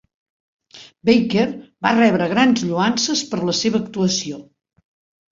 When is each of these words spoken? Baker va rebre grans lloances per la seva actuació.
Baker 1.09 1.43
va 1.87 1.91
rebre 1.97 2.27
grans 2.31 2.63
lloances 2.69 3.21
per 3.33 3.41
la 3.49 3.55
seva 3.59 3.81
actuació. 3.89 4.41